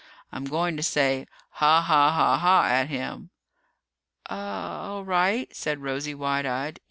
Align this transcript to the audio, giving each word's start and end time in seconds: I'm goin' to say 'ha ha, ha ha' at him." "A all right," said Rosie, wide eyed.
I'm 0.31 0.45
goin' 0.45 0.75
to 0.77 0.81
say 0.81 1.27
'ha 1.51 1.79
ha, 1.83 2.09
ha 2.11 2.39
ha' 2.39 2.67
at 2.71 2.89
him." 2.89 3.29
"A 4.31 4.33
all 4.33 5.05
right," 5.05 5.55
said 5.55 5.83
Rosie, 5.83 6.15
wide 6.15 6.47
eyed. 6.47 6.79